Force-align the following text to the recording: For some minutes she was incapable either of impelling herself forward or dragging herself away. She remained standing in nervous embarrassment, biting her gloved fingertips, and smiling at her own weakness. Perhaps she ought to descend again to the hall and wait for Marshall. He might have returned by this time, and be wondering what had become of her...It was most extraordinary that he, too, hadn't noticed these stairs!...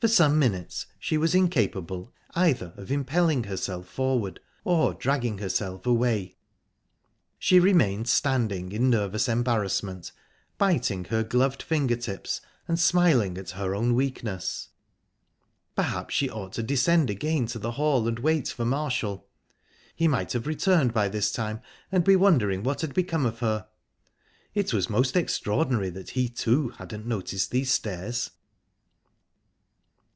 For 0.00 0.08
some 0.08 0.38
minutes 0.38 0.84
she 0.98 1.16
was 1.16 1.34
incapable 1.34 2.12
either 2.34 2.74
of 2.76 2.92
impelling 2.92 3.44
herself 3.44 3.88
forward 3.88 4.38
or 4.62 4.92
dragging 4.92 5.38
herself 5.38 5.86
away. 5.86 6.36
She 7.38 7.58
remained 7.58 8.06
standing 8.08 8.70
in 8.72 8.90
nervous 8.90 9.28
embarrassment, 9.30 10.12
biting 10.58 11.04
her 11.06 11.22
gloved 11.22 11.62
fingertips, 11.62 12.42
and 12.68 12.78
smiling 12.78 13.38
at 13.38 13.50
her 13.52 13.74
own 13.74 13.94
weakness. 13.94 14.68
Perhaps 15.74 16.12
she 16.14 16.28
ought 16.28 16.52
to 16.54 16.62
descend 16.62 17.08
again 17.08 17.46
to 17.46 17.58
the 17.58 17.70
hall 17.80 18.06
and 18.06 18.18
wait 18.18 18.48
for 18.48 18.66
Marshall. 18.66 19.26
He 19.96 20.06
might 20.06 20.32
have 20.34 20.46
returned 20.46 20.92
by 20.92 21.08
this 21.08 21.32
time, 21.32 21.62
and 21.90 22.04
be 22.04 22.16
wondering 22.16 22.62
what 22.62 22.82
had 22.82 22.92
become 22.92 23.24
of 23.24 23.38
her...It 23.38 24.74
was 24.74 24.90
most 24.90 25.16
extraordinary 25.16 25.88
that 25.88 26.10
he, 26.10 26.28
too, 26.28 26.70
hadn't 26.76 27.06
noticed 27.06 27.50
these 27.50 27.72
stairs!... 27.72 28.32